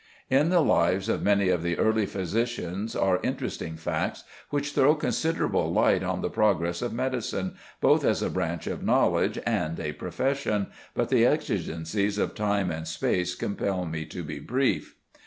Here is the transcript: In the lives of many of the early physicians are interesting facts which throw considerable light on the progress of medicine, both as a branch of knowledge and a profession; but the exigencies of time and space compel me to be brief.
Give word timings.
In 0.31 0.49
the 0.49 0.61
lives 0.61 1.09
of 1.09 1.21
many 1.21 1.49
of 1.49 1.61
the 1.61 1.77
early 1.77 2.07
physicians 2.07 2.95
are 2.95 3.19
interesting 3.21 3.75
facts 3.77 4.23
which 4.49 4.71
throw 4.73 4.95
considerable 4.95 5.71
light 5.71 6.01
on 6.01 6.21
the 6.21 6.29
progress 6.31 6.81
of 6.81 6.91
medicine, 6.91 7.53
both 7.81 8.03
as 8.03 8.23
a 8.23 8.31
branch 8.31 8.65
of 8.65 8.81
knowledge 8.81 9.37
and 9.45 9.79
a 9.79 9.91
profession; 9.93 10.71
but 10.95 11.09
the 11.09 11.27
exigencies 11.27 12.17
of 12.17 12.33
time 12.33 12.71
and 12.71 12.87
space 12.87 13.35
compel 13.35 13.85
me 13.85 14.03
to 14.07 14.23
be 14.23 14.39
brief. 14.39 14.95